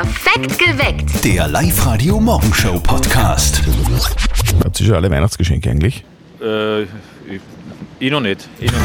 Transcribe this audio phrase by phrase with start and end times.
[0.00, 1.22] Perfekt geweckt.
[1.26, 3.60] Der Live-Radio-Morgenshow-Podcast.
[4.64, 6.02] Habt ihr schon alle Weihnachtsgeschenke eigentlich?
[6.40, 6.88] Äh, ich,
[7.98, 8.48] ich noch nicht.
[8.60, 8.78] Ich noch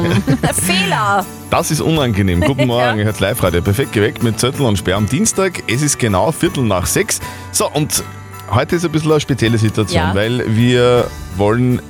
[0.00, 0.22] nicht.
[0.54, 1.26] Fehler!
[1.50, 2.40] Das ist unangenehm.
[2.40, 3.60] Guten Morgen, ihr hört Live-Radio.
[3.60, 5.62] Perfekt geweckt mit Zettel und Sperr am Dienstag.
[5.70, 7.20] Es ist genau Viertel nach sechs.
[7.52, 8.02] So, und
[8.50, 10.14] heute ist ein bisschen eine spezielle Situation, Ja.
[10.14, 11.82] weil wir wollen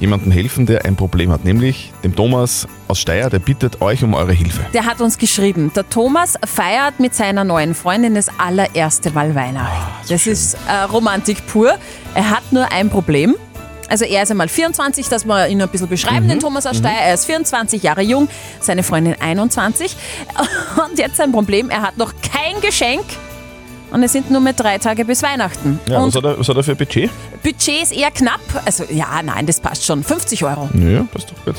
[0.00, 4.14] jemandem helfen, der ein Problem hat, nämlich dem Thomas aus Steyr, der bittet euch um
[4.14, 4.64] eure Hilfe.
[4.72, 10.08] Der hat uns geschrieben, der Thomas feiert mit seiner neuen Freundin das allererste Mal Weihnachten.
[10.08, 11.76] das ist äh, Romantik pur.
[12.14, 13.34] Er hat nur ein Problem.
[13.88, 16.90] Also er ist einmal 24, dass wir ihn ein bisschen beschreiben, den Thomas aus Steyr.
[16.90, 18.28] Er ist 24 Jahre jung,
[18.60, 19.96] seine Freundin 21.
[20.90, 23.04] Und jetzt sein Problem, er hat noch kein Geschenk.
[23.92, 25.78] Und es sind nur mehr drei Tage bis Weihnachten.
[25.88, 27.08] Ja, und was hat, er, was hat er für ein Budget?
[27.42, 28.40] Budget ist eher knapp.
[28.64, 30.02] Also ja, nein, das passt schon.
[30.02, 30.68] 50 Euro.
[30.74, 31.54] Ja, passt doch gut.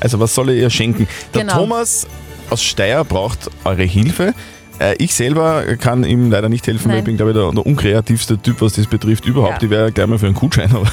[0.00, 1.06] Also, was soll er ihr schenken?
[1.34, 1.54] Der Genau.
[1.58, 2.06] Thomas
[2.50, 4.34] aus Steyr braucht eure Hilfe.
[4.78, 6.98] Äh, Ich selber kann ihm leider nicht helfen, weil Nein.
[7.00, 9.60] ich bin, glaube ich, der, der unkreativste Typ, was das betrifft überhaupt.
[9.62, 9.66] Ja.
[9.66, 10.86] Ich wäre gleich mal für einen Gutschein, aber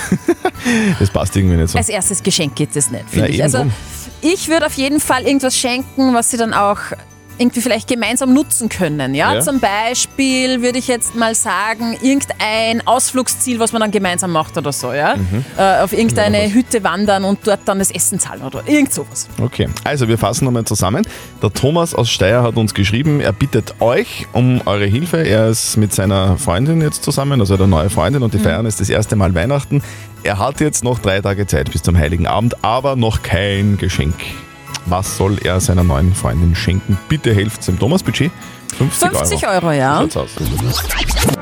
[1.00, 1.78] das passt irgendwie nicht so.
[1.78, 3.44] Als erstes Geschenk geht es nicht, finde ich.
[3.44, 3.66] Also
[4.22, 6.80] ich würde auf jeden Fall irgendwas schenken, was sie dann auch
[7.38, 9.14] irgendwie vielleicht gemeinsam nutzen können.
[9.16, 9.36] Ja?
[9.36, 9.42] Ja.
[9.42, 14.72] Zum Beispiel würde ich jetzt mal sagen, irgendein Ausflugsziel, was man dann gemeinsam macht oder
[14.72, 14.94] so.
[14.94, 15.16] Ja?
[15.16, 15.46] Mhm.
[15.58, 19.28] Äh, auf irgendeine Hütte wandern und dort dann das Essen zahlen oder irgend sowas.
[19.42, 21.06] Okay, also wir fassen nochmal zusammen.
[21.42, 25.18] Der Thomas aus Steyr hat uns geschrieben, er bittet euch um eure Hilfe.
[25.18, 28.80] Er ist mit seiner Freundin jetzt zusammen, also eine neue Freundin, und die feiern jetzt
[28.80, 29.82] das erste Mal Weihnachten.
[30.24, 34.16] Er hat jetzt noch drei Tage Zeit bis zum Heiligen Abend, aber noch kein Geschenk.
[34.88, 36.98] Was soll er seiner neuen Freundin schenken?
[37.10, 38.32] Bitte helft dem Thomas Budget.
[38.78, 39.56] 50, 50 Euro.
[39.68, 40.06] Euro, ja.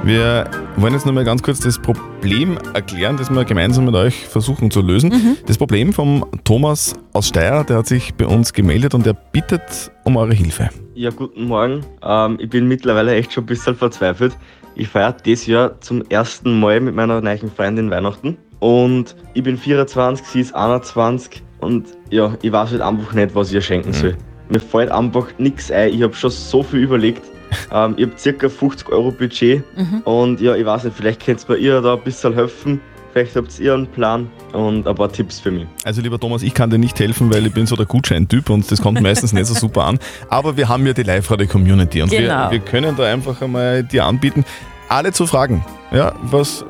[0.03, 4.71] Wir wollen jetzt nochmal ganz kurz das Problem erklären, das wir gemeinsam mit euch versuchen
[4.71, 5.09] zu lösen.
[5.09, 5.37] Mhm.
[5.45, 9.91] Das Problem vom Thomas aus Steyr, der hat sich bei uns gemeldet und er bittet
[10.03, 10.69] um eure Hilfe.
[10.93, 11.85] Ja, guten Morgen.
[12.01, 14.37] Ähm, ich bin mittlerweile echt schon ein bisschen verzweifelt.
[14.75, 18.37] Ich feiere dieses Jahr zum ersten Mal mit meiner neuen Freundin Weihnachten.
[18.59, 21.43] Und ich bin 24, sie ist 21.
[21.63, 24.15] Und ja, ich weiß halt einfach nicht, was ich ihr schenken soll.
[24.49, 25.93] Mir fällt einfach nichts ein.
[25.93, 27.21] Ich habe schon so viel überlegt.
[27.71, 29.63] Ähm, ich habe circa 50 Euro Budget.
[30.05, 32.81] Und ja, ich weiß nicht, vielleicht könnt ihr ihr da ein bisschen helfen.
[33.11, 35.67] Vielleicht habt ihr einen Plan und ein paar Tipps für mich.
[35.83, 38.71] Also lieber Thomas, ich kann dir nicht helfen, weil ich bin so der Gutscheintyp und
[38.71, 39.99] das kommt meistens nicht so super an.
[40.29, 42.45] Aber wir haben ja die Live-Radio-Community und Genau.
[42.45, 44.45] wir, wir können da einfach einmal dir anbieten,
[44.89, 45.63] alle zu fragen.
[45.91, 46.65] Ja, was,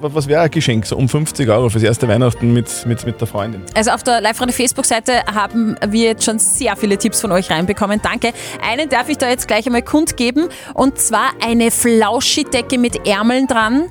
[0.00, 0.86] was wäre ein Geschenk?
[0.86, 3.62] So um 50 Euro fürs erste Weihnachten mit, mit, mit der Freundin.
[3.74, 8.00] Also auf der Live-Radio-Facebook-Seite haben wir jetzt schon sehr viele Tipps von euch reinbekommen.
[8.02, 8.32] Danke.
[8.62, 10.48] Einen darf ich da jetzt gleich einmal kundgeben.
[10.74, 13.86] Und zwar eine Flauschidecke mit Ärmeln dran,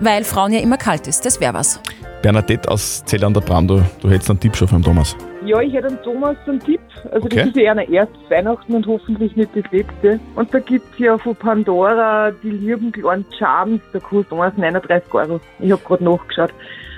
[0.00, 1.24] weil Frauen ja immer kalt ist.
[1.24, 1.80] Das wäre was.
[2.22, 5.16] Bernadette aus Zell an der Bram, du, du hättest einen Tipp schon vom Thomas.
[5.46, 6.80] Ja, ich hätte an Thomas einen Tipp.
[7.12, 7.36] Also Okay.
[7.36, 10.18] das ist ja ein erstes Weihnachten und hoffentlich nicht das letzte.
[10.34, 15.40] Und da gibt's ja von Pandora die lieben kleinen Charms, da kostet eins 39 Euro.
[15.60, 16.52] Ich habe gerade nachgeschaut.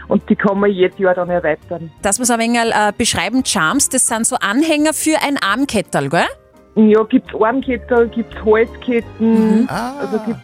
[0.09, 1.91] Und die kann man jedes Jahr dann erweitern.
[2.00, 3.44] Das muss ein wenig äh, beschreiben.
[3.44, 6.25] Charms, das sind so Anhänger für ein Armkettel, gell?
[6.76, 10.42] Ja, gibt's Armketten, gibt's Halsketten, also gibt's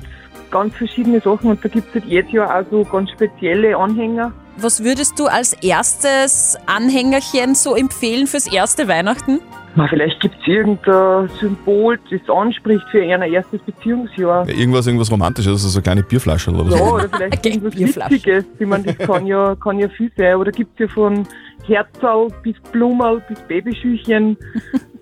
[0.51, 1.51] ganz verschiedene Sachen.
[1.51, 4.33] Und da gibt's halt jedes Jahr auch so ganz spezielle Anhänger.
[4.57, 9.41] Was würdest du als erstes Anhängerchen so empfehlen fürs erste Weihnachten?
[9.77, 14.49] Na, vielleicht gibt's irgendein Symbol, das anspricht für ein erstes Beziehungsjahr.
[14.49, 16.77] Ja, irgendwas, irgendwas Romantisches, also so eine kleine Bierflasche oder so.
[16.77, 18.15] Ja, oder vielleicht Okay, irgendwas Bierflasche.
[18.15, 18.45] Witziges.
[18.61, 20.37] Ich meine, das kann ja, kann ja viel sein.
[20.37, 21.27] Oder gibt's ja von
[21.67, 24.37] Herzl bis Blumerl bis Babyschüchen.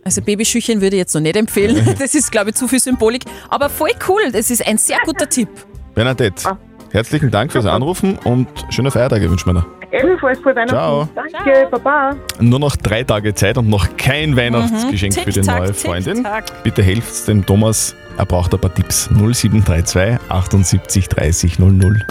[0.04, 1.94] Also Babyschüchen würde ich jetzt noch nicht empfehlen.
[1.98, 3.24] Das ist, glaube ich, zu viel Symbolik.
[3.50, 4.22] Aber voll cool.
[4.32, 5.48] Das ist ein sehr guter Tipp.
[5.94, 6.56] Bernadette, Ah.
[6.92, 9.66] Herzlichen Dank fürs Anrufen und schöne Feiertage wünschen wir dir.
[9.92, 10.70] Ebenfalls vor Weihnachten.
[10.70, 11.08] Ciao.
[11.14, 12.16] Danke, Baba.
[12.40, 16.26] Nur noch drei Tage Zeit und noch kein Weihnachtsgeschenk für die neue Freundin.
[16.64, 19.10] Bitte helft dem Thomas, er braucht ein paar Tipps.
[19.10, 22.06] 0732 78 30 00.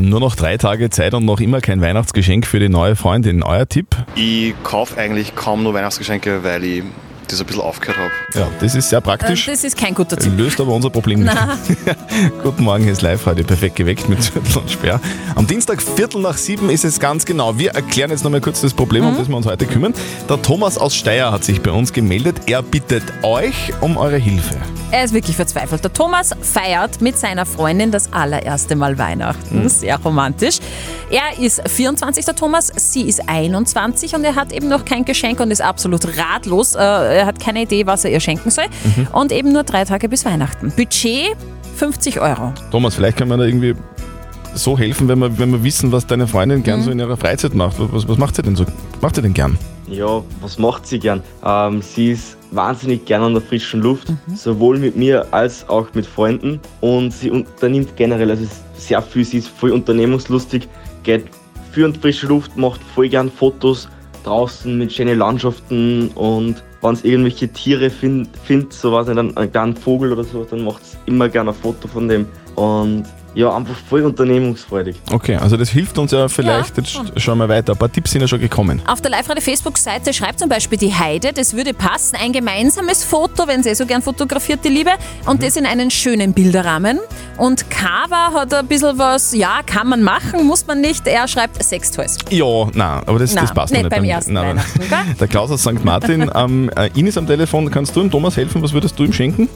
[0.00, 3.42] Nur noch drei Tage Zeit und noch immer kein Weihnachtsgeschenk für die neue Freundin.
[3.42, 3.88] Euer Tipp?
[4.14, 6.84] Ich kaufe eigentlich kaum nur Weihnachtsgeschenke, weil ich
[7.30, 8.10] das ein bisschen aufgehört habe.
[8.38, 9.46] Ja, das ist sehr Äh, praktisch.
[9.46, 10.32] Das ist kein guter Tipp.
[10.36, 11.36] Löst aber unser Problem nicht.
[12.42, 15.00] Guten Morgen, hier ist live heute perfekt geweckt mit Zettel und Sperr.
[15.34, 17.56] Am Dienstag, Viertel nach sieben ist es ganz genau.
[17.58, 19.94] Wir erklären jetzt nochmal kurz das Problem, um das wir uns heute kümmern.
[20.28, 22.42] Der Thomas aus Steyr hat sich bei uns gemeldet.
[22.46, 24.56] Er bittet euch um eure Hilfe.
[24.92, 25.84] Er ist wirklich verzweifelt.
[25.84, 29.68] Der Thomas feiert mit seiner Freundin das allererste Mal Weihnachten.
[29.68, 30.58] Sehr romantisch.
[31.10, 35.38] Er ist 24, der Thomas, sie ist 21 und er hat eben noch kein Geschenk
[35.40, 36.74] und ist absolut ratlos.
[36.74, 38.64] Äh, Er hat keine Idee, was er ihr schenken soll.
[39.12, 40.72] Und eben nur drei Tage bis Weihnachten.
[40.74, 41.36] Budget
[41.76, 42.54] 50 Euro.
[42.70, 43.74] Thomas, vielleicht kann man da irgendwie
[44.54, 47.54] so helfen, wenn wir, wenn wir wissen, was deine Freundin gern so in ihrer Freizeit
[47.54, 47.76] macht.
[47.78, 48.64] Was, was macht sie denn so?
[49.02, 49.58] Macht sie denn gern?
[49.86, 51.22] Ja, was macht sie gern?
[51.44, 56.06] Ähm, sie ist wahnsinnig gern an der frischen Luft, sowohl mit mir als auch mit
[56.06, 56.58] Freunden.
[56.80, 58.46] Und sie unternimmt generell also
[58.78, 59.26] sehr viel.
[59.26, 60.68] Sie ist voll unternehmungslustig,
[61.02, 61.26] geht
[61.70, 63.88] für und frische Luft, macht voll gern Fotos
[64.24, 69.76] draußen mit schönen Landschaften und wenn es irgendwelche Tiere findet, find, so was einen kleinen
[69.76, 72.26] Vogel oder so, dann macht es immer gerne ein Foto von dem.
[72.54, 74.96] Und ja, einfach voll unternehmungsfreudig.
[75.10, 76.76] Okay, also das hilft uns ja vielleicht.
[76.76, 77.72] Ja, Jetzt schauen wir weiter.
[77.72, 78.82] Ein paar Tipps sind ja schon gekommen.
[78.86, 83.62] Auf der Live-Radio-Facebook-Seite schreibt zum Beispiel die Heide, das würde passen, ein gemeinsames Foto, wenn
[83.62, 84.90] sie eh so gern fotografiert, die Liebe,
[85.26, 86.98] und das in einen schönen Bilderrahmen.
[87.36, 91.06] Und Kava hat ein bisschen was, ja, kann man machen, muss man nicht.
[91.06, 92.18] Er schreibt Sextoys.
[92.30, 94.60] Ja, nein, aber das, das Nein, passt nicht noch beim Nein, ersten nein.
[95.20, 95.84] Der Klaus aus St.
[95.84, 98.62] Martin, ähm, äh, Ines am Telefon, kannst du dem Thomas helfen?
[98.62, 99.48] Was würdest du ihm schenken?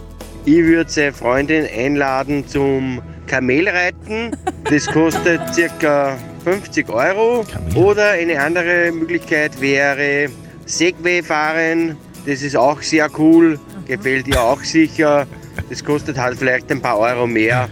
[0.46, 4.30] Ich würde seine Freundin einladen zum Kamelreiten.
[4.64, 5.40] Das kostet
[5.80, 6.16] ca.
[6.44, 7.44] 50 Euro.
[7.74, 10.28] Oder eine andere Möglichkeit wäre
[10.66, 11.96] Segway fahren.
[12.26, 13.58] Das ist auch sehr cool.
[13.86, 15.26] Gefällt ihr auch sicher.
[15.70, 17.68] Das kostet halt vielleicht ein paar Euro mehr.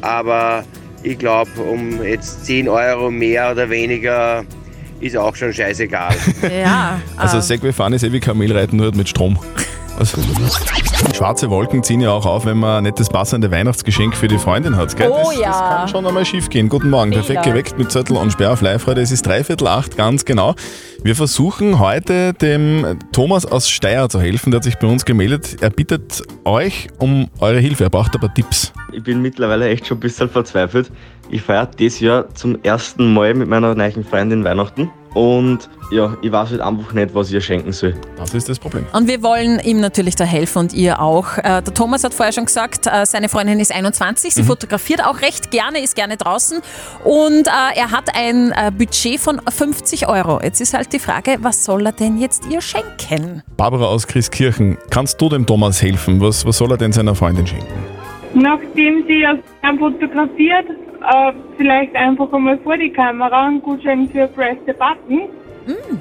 [0.00, 0.64] Aber
[1.02, 4.44] ich glaube, um jetzt 10 Euro mehr oder weniger
[5.00, 6.14] ist auch schon scheißegal.
[6.50, 7.00] Ja.
[7.16, 9.38] Also äh, Segway fahren ist eh wie Kamelreiten, nur halt mit Strom.
[9.98, 10.20] Also,
[11.14, 14.76] schwarze Wolken ziehen ja auch auf, wenn man ein nettes passende Weihnachtsgeschenk für die Freundin
[14.76, 14.96] hat.
[14.96, 15.10] Gell?
[15.10, 15.50] Oh das, ja.
[15.50, 16.68] Das kann schon einmal schief gehen.
[16.68, 17.52] Guten Morgen, perfekt Ja.
[17.52, 19.00] geweckt mit Zettel und Sperr auf live -Radio.
[19.00, 20.54] Es ist dreiviertel acht, ganz genau.
[21.02, 24.50] Wir versuchen heute dem Thomas aus Steyr zu helfen.
[24.50, 25.58] Der hat sich bei uns gemeldet.
[25.60, 27.84] Er bittet euch um eure Hilfe.
[27.84, 28.72] Er braucht ein paar Tipps.
[28.92, 30.90] Ich bin mittlerweile echt schon ein bisschen verzweifelt.
[31.30, 34.90] Ich feiere dieses Jahr zum ersten Mal mit meiner neuen Freundin Weihnachten.
[35.14, 37.94] Und ja, ich weiß halt einfach nicht, was ich ihr schenken soll.
[38.16, 38.84] Das ist das Problem.
[38.92, 41.38] Und wir wollen ihm natürlich da helfen und ihr auch.
[41.38, 45.20] Äh, Der Thomas hat vorher schon gesagt, äh, seine Freundin ist 21, sie fotografiert auch
[45.22, 46.58] recht gerne, ist gerne draußen
[47.04, 50.40] und äh, er hat ein äh, Budget von 50 Euro.
[50.42, 53.42] Jetzt ist halt die Frage, was soll er denn jetzt ihr schenken?
[53.56, 56.20] Barbara aus Christkirchen, kannst du dem Thomas helfen?
[56.20, 57.66] Was, was soll er denn seiner Freundin schenken?
[58.34, 60.66] Nachdem sie ja gern fotografiert,
[61.04, 65.28] äh, vielleicht einfach einmal vor die Kamera einen Gutschein für Press the Button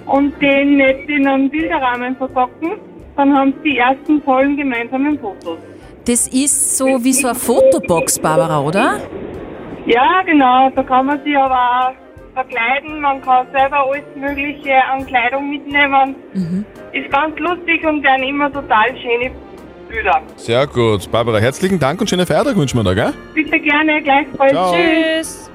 [0.06, 2.74] und den nicht in einen Bilderrahmen verpacken.
[3.16, 5.60] Dann haben sie die ersten tollen gemeinsamen Fotos.
[6.06, 9.00] Das ist so wie so eine Fotobox, Barbara, oder?
[9.86, 11.94] Ja, genau, da kann man sich aber auch
[12.34, 16.16] verkleiden, man kann selber alles Mögliche an Kleidung mitnehmen.
[16.92, 19.32] Ist ganz lustig und werden immer total schöne
[19.94, 20.22] Bilder.
[20.38, 21.10] Sehr gut.
[21.12, 23.14] Barbara, herzlichen Dank und schönen Feiertag wünschen wir dir, gell?
[23.36, 24.52] Bitte gerne, gleichfalls.
[24.52, 24.74] Ciao.
[24.74, 25.50] Tschüss.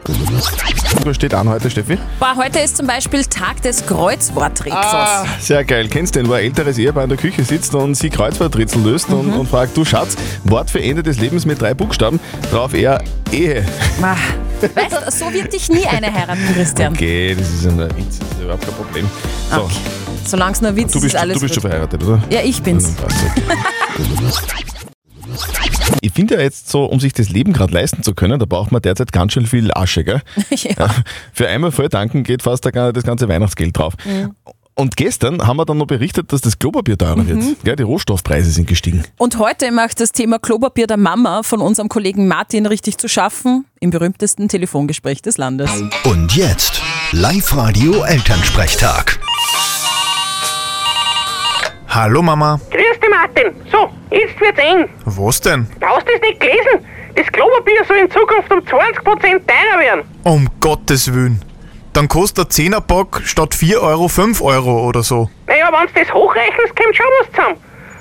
[1.04, 1.98] Was steht an heute, Steffi?
[2.20, 4.78] Boah, heute ist zum Beispiel Tag des Kreuzworträtsels.
[4.84, 5.88] Ah, sehr geil.
[5.90, 9.10] Kennst du den, wo ein älteres Ehepaar in der Küche sitzt und sie Kreuzworträtsel löst
[9.10, 12.20] und, und fragt, du Schatz, Wort für Ende des Lebens mit drei Buchstaben,
[12.52, 13.02] drauf eher
[13.32, 13.64] Ehe.
[14.00, 14.14] Ah.
[14.60, 16.92] Weißt du, so wird dich nie eine heiraten, Christian.
[16.94, 19.06] Okay, das ist ein Witz, das ist überhaupt kein Problem.
[19.50, 19.74] So, Okay.
[20.24, 21.70] Solange es nur ein Witz du bist, ist, alles du bist schon gut.
[21.70, 22.22] verheiratet, oder?
[22.30, 22.94] Ja, ich bin's.
[22.96, 23.08] Dann.
[26.00, 28.72] Ich finde ja jetzt so, um sich das Leben gerade leisten zu können, da braucht
[28.72, 30.22] man derzeit ganz schön viel Asche, gell?
[30.50, 30.88] ja.
[31.32, 33.94] Für einmal voll tanken geht fast da das ganze Weihnachtsgeld drauf.
[34.74, 37.42] Und gestern haben wir dann noch berichtet, dass das Klopapier teurer wird.
[37.64, 39.02] Gell, die Rohstoffpreise sind gestiegen.
[39.18, 43.64] Und heute macht das Thema Klopapier der Mama von unserem Kollegen Martin richtig zu schaffen
[43.80, 45.70] im berühmtesten Telefongespräch des Landes.
[46.04, 46.80] Und jetzt
[47.10, 49.18] Live-Radio Elternsprechtag.
[51.88, 52.60] Hallo Mama.
[52.70, 53.52] Grüß dich, Martin.
[53.70, 54.88] So, jetzt wird's eng.
[55.04, 55.66] Was denn?
[55.80, 56.86] Hast du das nicht gelesen?
[57.14, 60.04] Das Klopapier soll in Zukunft um 20% teurer werden.
[60.24, 61.42] Um Gottes Willen.
[61.92, 65.28] Dann kostet ein 10er Pack statt 4 Euro 5 Euro oder so.
[65.46, 67.56] Naja, wenn du das hochrechnest, kommt schon was zusammen.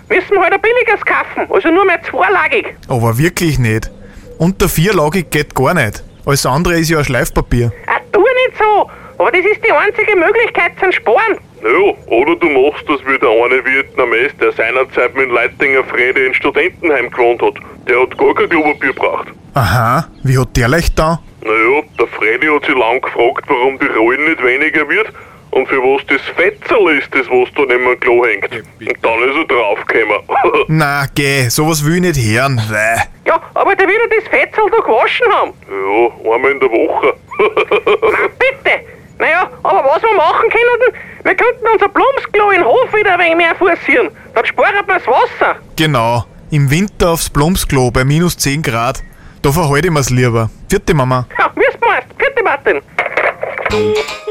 [0.10, 2.76] Müssen wir halt ein billiges kaufen, also nur mehr zweilagig.
[2.88, 3.90] Aber wirklich nicht.
[4.38, 6.04] Unter vierlagig geht gar nicht.
[6.26, 7.72] Alles andere ist ja ein Schleifpapier.
[7.88, 8.90] Ah, tu nicht so.
[9.18, 11.40] Aber das ist die einzige Möglichkeit zum Sparen.
[11.64, 16.34] Ja, oder du machst das wie der eine Vietnames, der seinerzeit mit Leitinger Frede in
[16.34, 17.56] Studentenheim gewohnt hat.
[17.88, 19.28] Der hat gar kein Klopapier gebraucht.
[19.54, 21.20] Aha, wie hat der leicht da?
[21.42, 25.08] Naja, der Fredi hat sich lang gefragt, warum die Rollen nicht weniger wird
[25.52, 28.52] und für was das Fetzel ist, das was da neben dem Klo hängt.
[28.52, 30.20] Und dann ist er draufgekommen.
[30.68, 32.62] Na, geh, sowas will ich nicht hören.
[32.70, 33.02] Weh.
[33.26, 35.54] Ja, aber der wird ja das Fetzel doch gewaschen haben.
[35.70, 37.14] ja, einmal in der Woche.
[37.40, 38.80] Na, bitte.
[39.20, 43.20] Naja, aber was wir machen können, wir könnten unser Blumsklo in den Hof wieder ein
[43.20, 44.10] wenig mehr forcieren.
[44.34, 45.56] Dann sparen wir das Wasser.
[45.76, 49.04] Genau, im Winter aufs Blumsklo bei minus 10 Grad.
[49.42, 50.50] Da verhalte ich mir's lieber.
[50.70, 51.26] Vierte Mama.
[51.40, 52.18] Ja, wirst du meinst.
[52.18, 52.82] Bitte, Martin.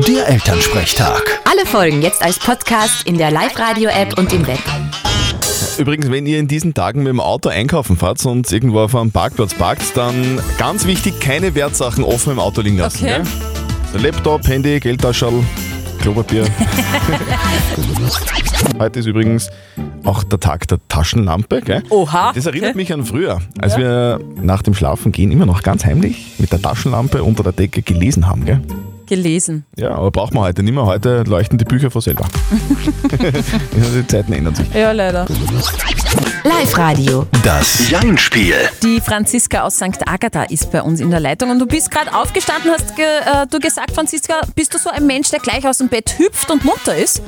[0.06, 1.40] Der Elternsprechtag.
[1.50, 4.58] Alle Folgen jetzt als Podcast in der Live-Radio-App und im Web.
[5.78, 9.12] Übrigens, wenn ihr in diesen Tagen mit dem Auto einkaufen fahrt und irgendwo auf einem
[9.12, 13.04] Parkplatz parkt, dann ganz wichtig, keine Wertsachen offen im Auto liegen lassen.
[13.04, 13.22] Okay.
[13.22, 13.55] Gell?
[13.94, 15.32] Laptop, Handy, Geldtaschel,
[16.00, 16.44] Klopapier.
[18.78, 19.50] Heute ist übrigens
[20.04, 21.62] auch der Tag der Taschenlampe.
[21.62, 21.82] Gell?
[21.90, 22.32] Oha.
[22.34, 22.78] Das erinnert okay.
[22.78, 26.60] mich an früher, als wir nach dem Schlafen gehen immer noch ganz heimlich mit der
[26.60, 28.44] Taschenlampe unter der Decke gelesen haben.
[28.44, 28.60] Gell?
[29.06, 29.64] Gelesen.
[29.76, 30.84] Ja, aber braucht man heute nicht mehr.
[30.84, 32.26] Heute leuchten die Bücher von selber.
[33.10, 34.66] die Zeiten ändern sich.
[34.74, 35.26] Ja, leider.
[36.46, 37.26] Live-Radio.
[37.42, 38.54] Das Jein-Spiel.
[38.80, 40.06] Die Franziska aus St.
[40.06, 43.48] Agatha ist bei uns in der Leitung und du bist gerade aufgestanden, hast ge, äh,
[43.50, 46.64] du gesagt, Franziska, bist du so ein Mensch, der gleich aus dem Bett hüpft und
[46.64, 47.20] munter ist?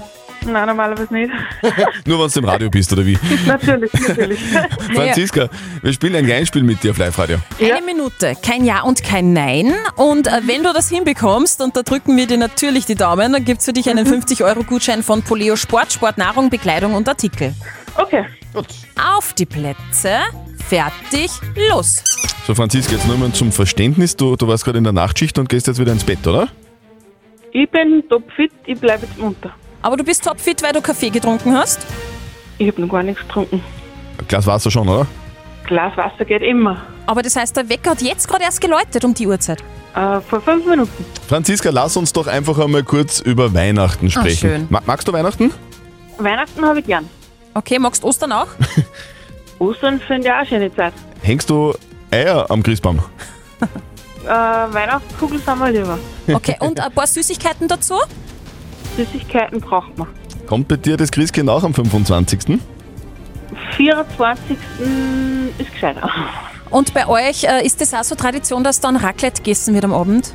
[0.46, 1.32] Nein, normalerweise nicht.
[2.06, 3.18] Nur wenn du im Radio bist, oder wie?
[3.44, 4.38] natürlich, natürlich.
[4.94, 5.48] Franziska,
[5.82, 7.38] wir spielen ein Kleinspiel mit dir auf Live-Radio.
[7.60, 9.74] Eine Minute, kein Ja und kein Nein.
[9.96, 13.44] Und äh, wenn du das hinbekommst, und da drücken wir dir natürlich die Daumen, dann
[13.44, 17.52] gibt es für dich einen 50-Euro-Gutschein von Poleo Sport, Sport, Nahrung, Bekleidung und Artikel.
[17.96, 18.24] Okay.
[18.96, 20.18] Auf die Plätze,
[20.68, 21.30] fertig,
[21.70, 22.02] los.
[22.46, 24.16] So, Franziska, jetzt nur mal zum Verständnis.
[24.16, 26.48] Du, du warst gerade in der Nachtschicht und gehst jetzt wieder ins Bett, oder?
[27.52, 29.50] Ich bin topfit, ich bleibe jetzt munter.
[29.82, 31.80] Aber du bist topfit, weil du Kaffee getrunken hast?
[32.58, 33.62] Ich habe noch gar nichts getrunken.
[34.18, 35.06] Ein Glas Wasser schon, oder?
[35.66, 36.82] Glas Wasser geht immer.
[37.06, 39.62] Aber das heißt, der Wecker hat jetzt gerade erst geläutet um die Uhrzeit.
[39.94, 41.04] Äh, vor fünf Minuten.
[41.28, 44.36] Franziska, lass uns doch einfach einmal kurz über Weihnachten sprechen.
[44.36, 44.66] schön.
[44.70, 45.52] Ma magst du Weihnachten?
[46.18, 47.08] Weihnachten habe ich gern.
[47.54, 48.48] Okay, magst du Ostern auch?
[49.58, 50.92] Ostern finde ich auch eine schöne Zeit.
[51.22, 51.74] Hängst du
[52.10, 53.00] Eier am Christbaum?
[54.24, 55.98] Äh, Weihnachtskugeln sind wir lieber.
[56.32, 57.94] Okay, und ein paar Süßigkeiten dazu?
[58.96, 60.08] Süßigkeiten braucht man.
[60.46, 62.58] Kommt bei dir das Christkind auch am 25.?
[63.76, 64.56] 24.
[65.58, 66.10] ist gescheiter.
[66.70, 69.94] Und bei euch äh, ist es auch so Tradition, dass dann Raclette gegessen wird am
[69.94, 70.34] Abend?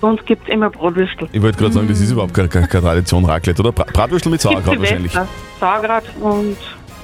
[0.00, 1.28] Bei uns gibt es immer Brotwürstel.
[1.32, 3.72] Ich wollte gerade sagen, das ist überhaupt keine, keine Tradition, Raclette, oder?
[3.72, 5.12] Bra Bratwürstel mit Sauerkraut Gibt's wahrscheinlich.
[5.58, 6.56] Sauerkraut und...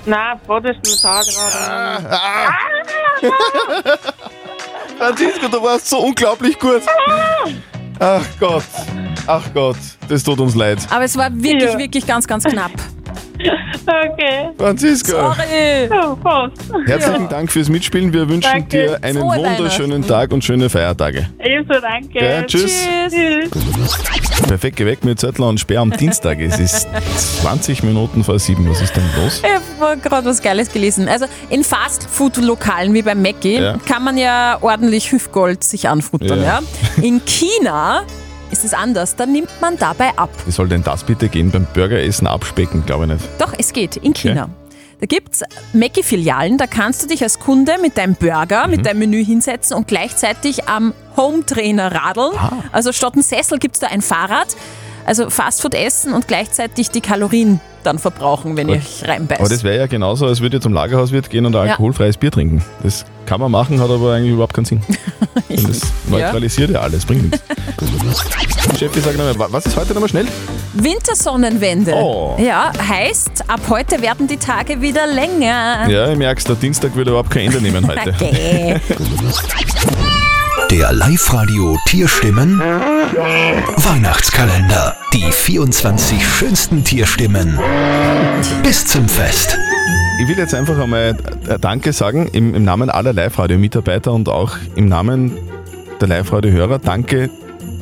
[0.07, 2.11] Nein, Brotwürstel mit Sauerkraut.
[2.11, 2.53] Ah,
[4.99, 6.83] Franziska, du warst so unglaublich gut.
[7.99, 8.63] Ach Gott,
[9.27, 9.77] ach Gott,
[10.09, 10.79] das tut uns leid.
[10.91, 11.79] Aber es war wirklich, Ja.
[11.79, 12.71] wirklich ganz, ganz knapp.
[13.87, 14.49] Okay.
[14.57, 15.89] Franziska, Sorry.
[15.91, 16.57] Oh, fast.
[16.87, 18.13] herzlichen Dank fürs Mitspielen.
[18.13, 18.69] Wir wünschen Danke.
[18.69, 21.29] dir einen Frohe wunderschönen Tag und schöne Feiertage.
[21.39, 22.09] Ebenso, danke.
[22.19, 22.87] Gell, tschüss.
[23.11, 23.51] Tschüss.
[24.49, 26.41] Perfekt geweckt mit Zettel und Sperr am Dienstag.
[26.41, 26.89] Es ist
[27.43, 28.69] 20 Minuten vor sieben.
[28.71, 29.43] Was ist denn los?
[29.45, 31.09] Ich habe gerade was Geiles gelesen.
[31.09, 33.77] Also in Fastfood-Lokalen wie beim Mackie Ja.
[33.87, 36.41] kann man ja ordentlich Hüfgold sich anfuttern.
[36.41, 36.61] Ja.
[36.97, 37.03] Ja.
[37.03, 38.03] In China
[38.55, 39.17] ist es anders.
[39.17, 40.31] Da nimmt man dabei ab.
[40.47, 41.51] Wie soll denn das bitte gehen?
[41.51, 43.25] Beim Burgeressen abspecken, glaube ich nicht.
[43.39, 43.97] Doch, es geht.
[43.97, 44.49] In China.
[45.01, 45.43] Da gibt es
[45.75, 48.71] Mackie-Filialen, da kannst du dich als Kunde mit deinem Burger, Mhm.
[48.71, 52.33] mit deinem Menü hinsetzen und gleichzeitig am Home-Trainer radeln.
[52.39, 52.53] Ah.
[52.73, 54.57] Also statt ein Sessel gibt es da ein Fahrrad.
[55.05, 59.38] Also Fastfood essen und gleichzeitig die Kalorien dann verbrauchen, wenn ich reinbeiß.
[59.41, 61.73] Aber das wäre ja genauso, als würde ich zum Lagerhauswirt gehen und ein Ja.
[61.73, 62.62] alkoholfreies Bier trinken.
[62.83, 64.83] Das kann man machen, hat aber eigentlich überhaupt keinen Sinn.
[65.49, 67.43] Das neutralisiert ja alles, bringt nichts.
[68.79, 70.26] Chef, ich sag nochmal, wa- was ist heute nochmal schnell?
[70.75, 71.93] Wintersonnenwende.
[71.95, 72.37] Oh.
[72.38, 75.88] Ja, heißt, ab heute werden die Tage wieder länger.
[75.88, 78.14] Ja, ich merk's, der Dienstag wird überhaupt kein Ende nehmen heute.
[78.21, 78.81] Okay.
[80.71, 82.59] Der Live-Radio Tierstimmen
[83.76, 84.97] Weihnachtskalender.
[85.12, 87.59] Die 24 schönsten Tierstimmen
[88.62, 89.59] bis zum Fest.
[90.23, 91.16] Ich will jetzt einfach einmal
[91.49, 95.33] äh, Danke sagen im, im Namen aller Live-Radio-Mitarbeiter und auch im Namen
[96.00, 96.78] der Live-Radio-Hörer.
[96.78, 97.30] Danke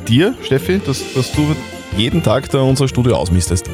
[0.07, 1.55] dir, Steffi, dass, dass du
[1.97, 3.69] jeden Tag da unser Studio ausmistest.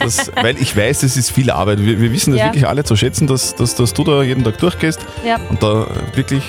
[0.00, 1.80] Das, weil ich weiß, es ist viel Arbeit.
[1.84, 2.46] Wir, wir wissen das Ja.
[2.46, 5.36] wirklich alle zu schätzen, dass, dass, dass du da jeden Tag durchgehst Ja.
[5.50, 6.42] und da wirklich,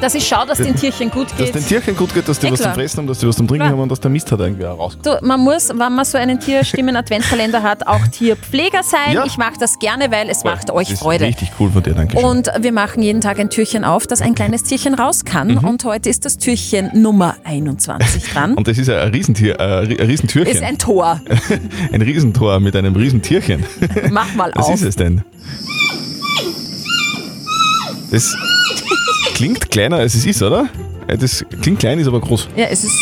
[0.00, 1.54] Dass ich schaue, dass den Tierchen gut dass geht.
[1.54, 2.72] den Tierchen gut geht, dass die Ja, was zum.
[2.72, 3.72] Fressen haben, dass die was zum Trinken Klar.
[3.72, 5.04] haben und dass der Mist halt irgendwie auch rauskommt.
[5.06, 9.12] Du, man muss, wenn man so einen Tierstimmen-Adventskalender hat, auch Tierpfleger sein.
[9.14, 9.24] Ja.
[9.26, 11.26] Ich mache das gerne, weil es macht euch Das ist Freude.
[11.26, 12.24] Richtig cool von dir, danke schön.
[12.24, 15.48] Und wir machen jeden Tag ein Türchen auf, dass ein kleines Tierchen raus kann.
[15.48, 15.58] Mhm.
[15.64, 18.54] Und heute ist das Türchen Nummer 21 dran.
[18.54, 20.54] Und das ist ja ein Riesentier, äh, ein Riesentürchen.
[20.54, 21.20] Ist ein Tor.
[21.92, 23.64] ein Riesentor mit einem Riesentierchen.
[24.10, 24.74] Mach mal Was auf.
[24.74, 25.22] ist es denn?
[28.10, 28.34] Das
[29.40, 30.68] klingt kleiner als es ist, oder?
[31.08, 32.48] Ja, Das klingt klein, ist aber groß.
[32.56, 32.92] Ja, es ist,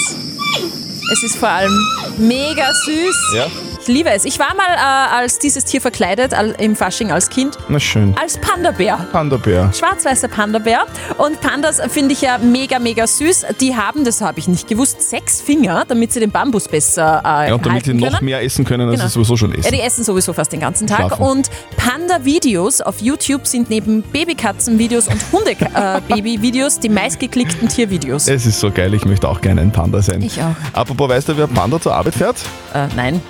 [1.13, 1.77] es ist vor allem
[2.17, 3.35] mega süß.
[3.35, 3.47] Ja.
[3.89, 4.27] Ich liebe es.
[4.27, 8.15] Ich war mal äh, als dieses Tier verkleidet, al- im Fasching als Kind, Na schön.
[8.21, 8.99] als Panda-Bär.
[9.13, 9.73] Panda-Bär.
[9.73, 10.85] Schwarz-weißer Panda-Bär.
[11.17, 13.47] Und Pandas finde ich ja mega, mega süß.
[13.63, 17.49] Die haben, das habe ich nicht gewusst, sechs Finger, damit sie den Bambus besser äh,
[17.49, 18.27] Ja, und damit sie noch können.
[18.27, 19.09] mehr essen können, als Genau.
[19.09, 19.73] sie sowieso schon Ja, essen.
[19.73, 21.07] die essen sowieso fast den ganzen Tag.
[21.07, 21.23] Schlafen.
[21.23, 28.29] Und Panda-Videos auf YouTube sind neben Babykatzen-Videos und Hunde-Baby-Videos die meistgeklickten Tiervideos.
[28.29, 30.21] Es ist so geil, ich möchte auch gerne ein Panda sein.
[30.21, 30.55] Ich auch.
[30.75, 32.37] Apropos, weißt du, wer Panda zur Arbeit fährt?
[32.75, 33.23] Äh, nein.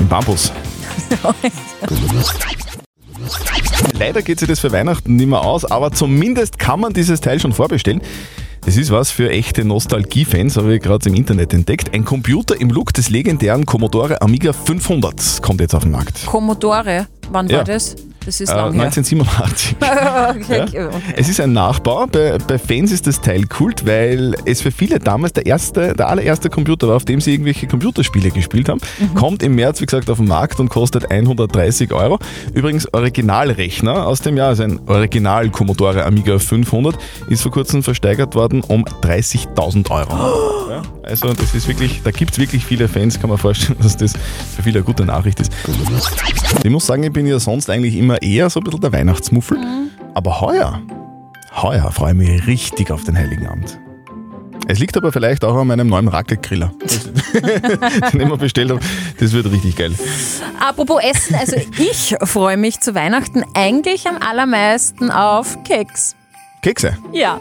[0.00, 0.52] Im Bambus.
[3.98, 7.38] Leider geht sich das für Weihnachten nicht mehr aus, aber zumindest kann man dieses Teil
[7.38, 8.00] schon vorbestellen.
[8.62, 11.94] Das ist was für echte Nostalgie-Fans, habe ich gerade im Internet entdeckt.
[11.94, 16.26] Ein Computer im Look des legendären Commodore Amiga 500 kommt jetzt auf den Markt.
[16.26, 17.58] Commodore, wann Ja.
[17.58, 17.96] war das?
[18.30, 18.84] Das ist Äh, lang her.
[18.84, 19.76] 1987.
[19.80, 20.86] okay, Ja.
[20.86, 21.14] okay.
[21.16, 22.06] Es ist ein Nachbau.
[22.06, 26.08] Bei, bei Fans ist das Teil Kult, weil es für viele damals der erste, der
[26.08, 28.80] allererste Computer war, auf dem sie irgendwelche Computerspiele gespielt haben.
[29.16, 32.20] Kommt im März, wie gesagt, auf den Markt und kostet 130 Euro.
[32.54, 36.96] Übrigens Originalrechner aus dem Jahr, also ein Original Commodore Amiga 500,
[37.28, 40.60] ist vor kurzem versteigert worden um 30.000 Euro.
[40.70, 43.96] Ja, also das ist wirklich, da gibt es wirklich viele Fans, kann man vorstellen, dass
[43.96, 44.12] das
[44.54, 45.50] für viele eine gute Nachricht ist.
[46.62, 49.58] Ich muss sagen, ich bin ja sonst eigentlich immer eher so ein bisschen der Weihnachtsmuffel.
[50.14, 50.80] Aber heuer,
[51.54, 53.78] heuer freue ich mich richtig auf den Heiligen Abend.
[54.68, 56.70] Es liegt aber vielleicht auch an meinem neuen Raclette-Griller,
[58.12, 58.80] den ich mir bestellt habe.
[59.18, 59.92] Das wird richtig geil.
[60.60, 66.14] Apropos Essen, also ich freue mich zu Weihnachten eigentlich am allermeisten auf Keks.
[66.62, 67.40] Kekse, Ja,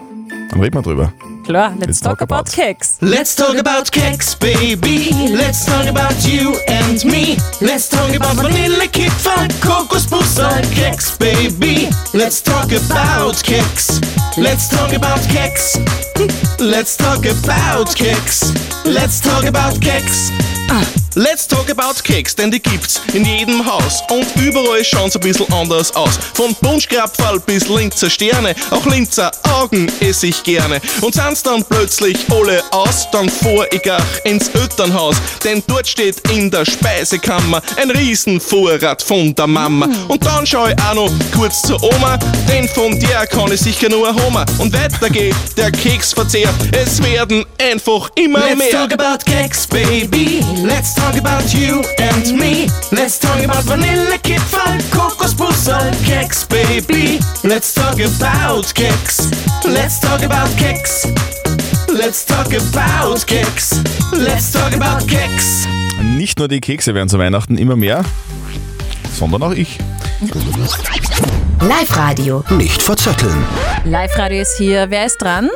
[0.49, 1.13] dann reden wir drüber.
[1.49, 2.99] Klar, let's, talk, about, Keks.
[3.01, 5.09] Let's talk about cakes, baby.
[5.35, 7.37] Let's talk about you and me.
[7.59, 11.89] Let's talk about Vanillekipferl, Kokosbussar, Keks, baby.
[12.13, 13.99] Let's talk about Keks.
[14.37, 15.77] Let's talk about Keks.
[16.59, 18.53] Let's talk about Keks.
[18.85, 20.29] Let's talk about Keks.
[20.69, 25.17] Ah, Let's talk about Keks, denn die gibt's in jedem Haus und überall schauen sie
[25.17, 26.17] ein bisschen anders aus.
[26.33, 30.79] Von Punschkrapferl bis Linzer Sterne, auch Linzer Augen esse ich gerne.
[31.01, 36.19] Und sind's dann plötzlich alle aus, dann fahr ich auch ins Elternhaus, denn dort steht
[36.29, 39.87] in der Speisekammer ein Riesenvorrat von der Mama.
[40.07, 42.17] Und dann schau ich auch noch kurz zur Oma,
[42.47, 44.45] denn von der kann ich sicher nur Homer.
[44.57, 48.71] Und weiter geht der Keksverzehr, es werden einfach immer Let's mehr.
[48.71, 50.43] talk about cakes, baby.
[50.63, 52.67] Let's talk about you and me.
[52.91, 57.19] Let's talk about Vanillekipferl, Kokosbussel, Keks, baby.
[57.43, 59.29] Let's talk about Keks.
[59.65, 61.28] Let's talk about Keks.
[61.99, 63.83] Let's talk about Keks.
[64.13, 65.67] Let's talk about Keks.
[66.15, 68.05] Nicht nur die Kekse werden zu Weihnachten immer mehr,
[69.11, 69.77] sondern auch ich.
[71.59, 72.45] Live-Radio.
[72.51, 73.43] Nicht verzetteln.
[73.83, 74.89] Live-Radio ist hier.
[74.89, 75.49] Wer ist dran?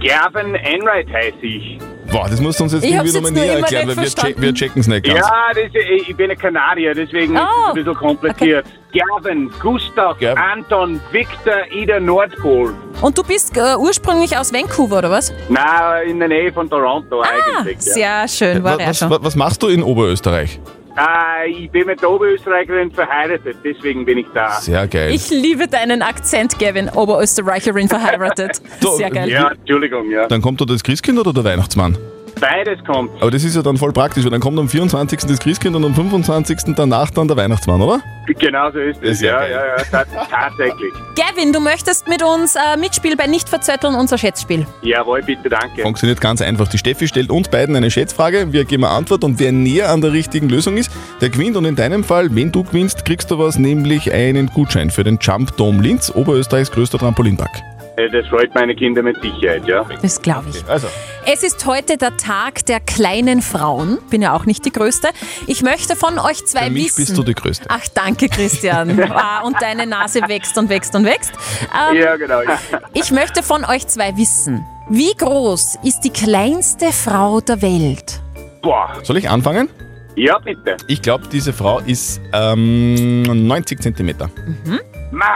[0.00, 1.78] Gavin Enright heiße ich.
[2.10, 4.40] Boah, das musst du uns jetzt Ich irgendwie nochmal näher immer erklären, weil wir, check,
[4.40, 5.18] wir checken es nicht ganz.
[5.18, 8.66] Ja, das, ich, bin ein Kanadier, deswegen ist es Oh, ein bisschen kompliziert.
[8.92, 10.38] Gavin, Gustav, Gavin.
[10.38, 12.74] Anton, Victor, Ida, Nordpol.
[13.02, 15.32] Und du bist äh, ursprünglich aus Vancouver, oder was?
[15.48, 17.26] Nein, in der Nähe von Toronto Ah,
[17.58, 17.78] eigentlich.
[17.86, 18.26] Ja.
[18.26, 19.10] sehr schön, war was, er was, schon.
[19.10, 20.60] was- was machst du in Oberösterreich?
[20.96, 24.50] Äh, ich bin mit der Oberösterreicherin verheiratet, deswegen bin ich da.
[24.52, 25.12] Sehr geil.
[25.12, 26.88] Ich liebe deinen Akzent, Gavin.
[26.88, 28.62] Oberösterreicherin verheiratet.
[28.80, 29.28] Sehr geil.
[29.28, 30.26] Ja, Entschuldigung, ja.
[30.26, 31.98] Dann kommt da das Christkind oder der Weihnachtsmann?
[32.40, 33.10] Beides kommt.
[33.22, 35.20] Aber das ist ja dann voll praktisch, weil dann kommt am 24.
[35.20, 36.74] das Christkind und am 25.
[36.76, 38.00] danach dann der Weihnachtsmann, oder?
[38.38, 39.20] Genau so ist Das es.
[39.22, 40.92] ja Ja, ja, ja, ta- tatsächlich.
[41.14, 44.66] Gavin, du möchtest mit uns äh, mitspielen bei Nicht verzötteln, unser Schätzspiel.
[44.82, 45.82] Jawohl, bitte, danke.
[45.82, 46.68] Funktioniert ganz einfach.
[46.68, 50.00] Die Steffi stellt uns beiden eine Schätzfrage, wir geben eine Antwort und wer näher an
[50.02, 51.56] der richtigen Lösung ist, der gewinnt.
[51.56, 55.18] Und in deinem Fall, wenn du gewinnst, kriegst du was, nämlich einen Gutschein für den
[55.20, 57.62] Jump Dome Linz, Oberösterreichs größter Trampolinpark.
[57.96, 59.84] Äh, Das freut meine Kinder mit Sicherheit, ja.
[60.02, 60.64] Das glaube ich.
[60.68, 60.86] Also,
[61.26, 63.98] Es ist heute der Tag der kleinen Frauen.
[64.10, 65.08] Bin ja auch nicht die Größte.
[65.46, 66.96] Ich möchte von euch zwei für mich wissen.
[67.06, 67.66] bist du die Größte.
[67.68, 69.00] Ach, danke, Christian.
[69.12, 71.32] ah, und deine Nase wächst und wächst und wächst.
[71.90, 72.40] Ähm, Ja, genau.
[72.92, 78.20] Ich möchte von euch zwei wissen, wie groß ist die kleinste Frau der Welt?
[78.62, 78.92] Boah.
[79.02, 79.68] Soll ich anfangen?
[80.14, 80.76] Ja, bitte.
[80.88, 84.30] Ich glaube, diese Frau ist ähm, 90 Zentimeter.
[85.10, 85.26] Ma,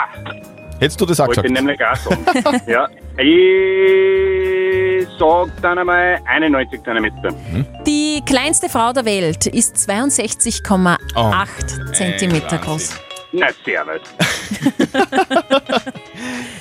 [0.80, 1.46] Hättest du das auch gesagt?
[1.46, 2.24] ich nämlich auch sagen.
[2.66, 2.88] ja.
[3.18, 7.34] Ich sag dann einmal 91 Zentimeter.
[7.86, 12.98] Die kleinste Frau der Welt ist 62,8 Oh, Zentimeter groß.
[13.32, 14.00] Na, servus.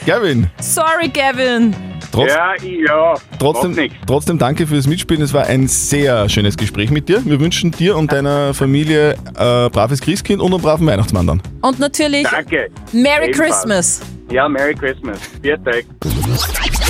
[0.06, 1.76] Gavin, Sorry, Gavin.
[2.12, 3.14] trotz, Ja, ich, ja.
[3.40, 5.24] trotzdem, trotzdem danke fürs Mitspielen.
[5.24, 7.26] Es war ein sehr schönes Gespräch mit dir.
[7.26, 11.42] Wir wünschen dir und deiner Familie äh, braves Christkind und einen braven Weihnachtsmann dann.
[11.62, 12.70] Und natürlich Danke.
[12.94, 13.52] Merry Ebenfalls.
[13.62, 14.02] Christmas.
[14.32, 15.20] Ja, Merry Christmas.
[15.42, 15.86] Viert euch.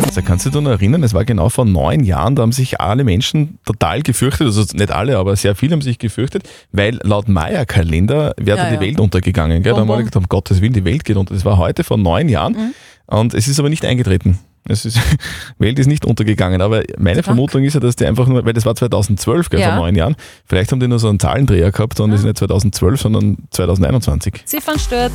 [0.10, 2.82] Also kannst du dich noch erinnern, es war genau vor neun Jahren, da haben sich
[2.82, 7.28] alle Menschen total gefürchtet, also nicht alle, aber sehr viele haben sich gefürchtet, weil laut
[7.30, 8.82] Maya-Kalender wäre Ja, da die ja.
[8.82, 9.62] Welt untergegangen.
[9.62, 9.74] Gell?
[9.74, 10.06] Da haben alle bum.
[10.06, 11.36] gedacht, um Gottes Willen, die Welt geht unter.
[11.36, 12.74] Das war heute vor neun Jahren Mhm.
[13.06, 14.40] und es ist aber nicht eingetreten.
[14.68, 15.00] Es ist,
[15.60, 18.66] Welt ist nicht untergegangen, aber meine Vermutung ist ja, dass die einfach nur, weil das
[18.66, 19.74] war 2012, gell, Ja.
[19.76, 20.16] vor neun Jahren,
[20.48, 24.42] vielleicht haben die nur so einen Zahlendreher gehabt und es ist nicht 2012, sondern 2021.
[24.46, 25.12] Ziffernsturz.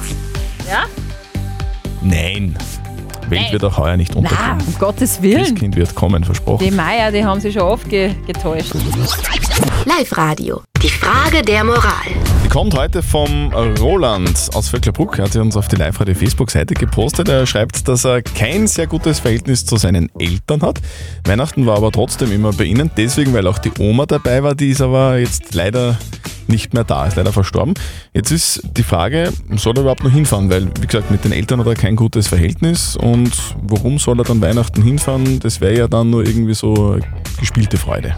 [0.71, 0.85] Ja?
[2.01, 2.57] Nein,
[3.31, 3.53] Welt Nein.
[3.53, 4.69] wird auch heuer nicht Na, untergehen.
[4.69, 5.39] um Gottes Willen.
[5.39, 6.65] Christkind wird kommen, versprochen.
[6.65, 8.75] Die Meier, die haben sich schon oft ge getäuscht.
[9.87, 10.63] Live-Radio.
[10.85, 12.13] Die Frage der Moral.
[12.45, 15.19] Die kommt heute vom Roland aus Vöcklerbruck.
[15.19, 17.31] Er hat sie uns auf die Live-Radio Facebook-Seite gepostet.
[17.31, 20.83] Er schreibt, dass er kein sehr gutes Verhältnis zu seinen Eltern hat.
[21.25, 24.55] Weihnachten war aber trotzdem immer bei ihnen, deswegen, weil auch die Oma dabei war.
[24.55, 25.99] Die ist aber jetzt leider
[26.49, 27.73] nicht mehr da, ist leider verstorben.
[28.13, 30.51] Jetzt ist die Frage, soll er überhaupt noch hinfahren?
[30.51, 34.25] Weil, wie gesagt, mit den Eltern hat er kein gutes Verhältnis und warum soll er
[34.25, 35.41] dann Weihnachten hinfahren?
[35.41, 36.99] Das wäre ja dann nur irgendwie so
[37.41, 38.17] gespielte Freude.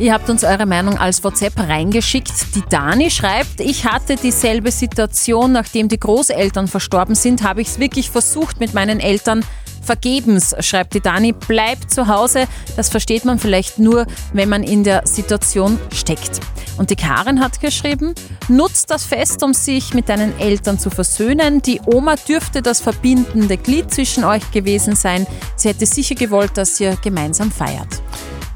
[0.00, 2.32] Ihr habt uns eure Meinung als WhatsApp reingeschickt.
[2.54, 7.78] Die Dani schreibt, ich hatte dieselbe Situation, nachdem die Großeltern verstorben sind, habe ich es
[7.78, 9.44] wirklich versucht mit meinen Eltern.
[9.82, 12.46] Vergebens, schreibt die Dani, bleibt zu Hause.
[12.76, 16.40] Das versteht man vielleicht nur, wenn man in der Situation steckt.
[16.78, 18.14] Und die Karin hat geschrieben,
[18.48, 21.60] nutzt das Fest, um sich mit deinen Eltern zu versöhnen.
[21.60, 25.26] Die Oma dürfte das verbindende Glied zwischen euch gewesen sein.
[25.56, 28.00] Sie hätte sicher gewollt, dass ihr gemeinsam feiert.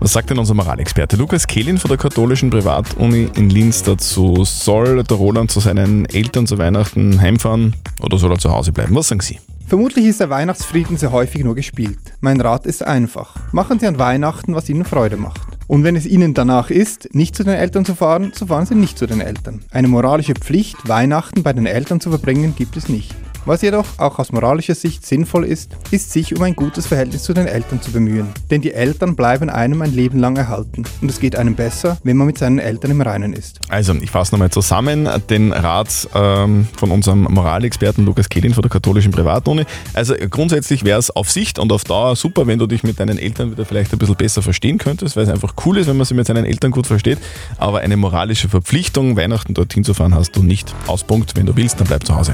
[0.05, 4.45] Was sagt denn unser Moralexperte Lukas Kehlin von der katholischen Privatuni in Linz dazu?
[4.45, 8.95] Soll der Roland zu seinen Eltern zu Weihnachten heimfahren oder soll er zu Hause bleiben?
[8.95, 9.41] Was sagen Sie?
[9.67, 12.01] Vermutlich ist der Weihnachtsfrieden sehr häufig nur gespielt.
[12.21, 13.35] Mein Rat ist einfach.
[13.53, 15.41] Machen Sie an Weihnachten, was Ihnen Freude macht.
[15.69, 18.75] Und wenn es Ihnen danach ist, nicht zu den Eltern zu fahren, so fahren Sie
[18.75, 19.65] nicht zu den Eltern.
[19.71, 23.15] Eine moralische Pflicht, Weihnachten bei den Eltern zu verbringen, gibt es nicht.
[23.47, 27.35] Was jedoch auch aus moralischer Sicht sinnvoll ist, ist sich um ein gutes Verhältnis zu
[27.35, 28.29] den Eltern zu bemühen.
[28.51, 30.85] Denn die Eltern bleiben einem ein Leben lang erhalten.
[31.03, 33.61] Und es geht einem besser, wenn man mit seinen Eltern im Reinen ist.
[33.69, 38.71] Also, ich fasse nochmal zusammen den Rat ähm, von unserem Moralexperten Lukas Kehlin von der
[38.71, 39.65] katholischen Privatuni.
[39.93, 43.19] Also grundsätzlich wäre es auf Sicht und auf Dauer super, wenn du dich mit deinen
[43.19, 46.07] Eltern wieder vielleicht ein bisschen besser verstehen könntest, weil es einfach cool ist, wenn man
[46.07, 47.19] sich mit seinen Eltern gut versteht.
[47.59, 50.75] Aber eine moralische Verpflichtung, Weihnachten dorthin zu fahren, hast du nicht.
[50.87, 52.33] Auspunkt, wenn du willst, dann bleib zu Hause.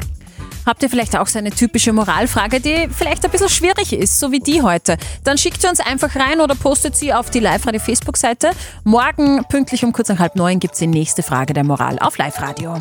[0.67, 4.33] Habt ihr vielleicht auch so eine typische Moralfrage, die vielleicht ein bisschen schwierig ist, so
[4.33, 4.97] wie die heute?
[5.25, 8.51] Dann schickt sie uns einfach rein oder postet sie auf die Live-Radio Facebook-Seite.
[8.85, 12.19] Morgen, pünktlich um kurz nach halb neun, gibt es die nächste Frage der Moral auf
[12.19, 12.79] Live-Radio.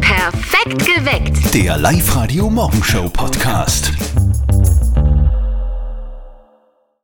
[0.00, 1.54] Perfekt geweckt.
[1.54, 3.92] Der Live-Radio Morgenshow Podcast.